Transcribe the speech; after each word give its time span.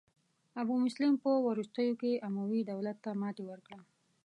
ابو 0.61 0.75
مسلم 0.85 1.13
په 1.23 1.29
وروستیو 1.47 1.93
کې 2.01 2.21
اموي 2.27 2.61
دولت 2.71 2.97
ته 3.05 3.11
ماتې 3.21 3.43
ورکړه. 3.47 3.79